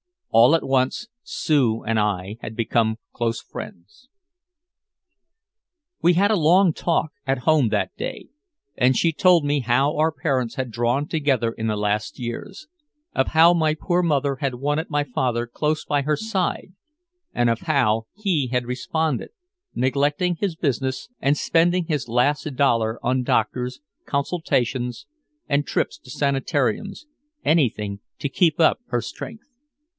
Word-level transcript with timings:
All 0.31 0.55
at 0.55 0.63
once 0.65 1.09
Sue 1.23 1.83
and 1.83 1.99
I 1.99 2.37
had 2.41 2.55
become 2.55 2.97
close 3.11 3.39
friends. 3.41 4.07
We 6.01 6.13
had 6.13 6.31
a 6.31 6.37
long 6.39 6.73
talk, 6.73 7.11
at 7.27 7.39
home 7.39 7.67
that 7.69 7.95
day, 7.97 8.29
and 8.75 8.97
she 8.97 9.11
told 9.11 9.43
me 9.45 9.59
how 9.59 9.95
our 9.97 10.11
parents 10.11 10.55
had 10.55 10.71
drawn 10.71 11.05
together 11.07 11.51
in 11.51 11.67
the 11.67 11.75
last 11.75 12.17
years, 12.17 12.67
of 13.13 13.27
how 13.27 13.53
my 13.53 13.75
poor 13.75 14.01
mother 14.01 14.37
had 14.37 14.55
wanted 14.55 14.89
my 14.89 15.03
father 15.03 15.45
close 15.45 15.85
by 15.85 16.01
her 16.03 16.15
side 16.15 16.71
and 17.33 17.49
of 17.49 17.59
how 17.59 18.07
he 18.15 18.47
had 18.47 18.65
responded, 18.65 19.29
neglecting 19.75 20.35
his 20.37 20.55
business 20.55 21.09
and 21.19 21.37
spending 21.37 21.85
his 21.85 22.07
last 22.07 22.45
dollar 22.55 22.97
on 23.05 23.21
doctors, 23.21 23.81
consultations 24.05 25.05
and 25.49 25.67
trips 25.67 25.99
to 25.99 26.09
sanitariums, 26.09 27.05
anything 27.43 27.99
to 28.17 28.29
keep 28.29 28.59
up 28.61 28.79
her 28.87 29.01
strength. 29.01 29.43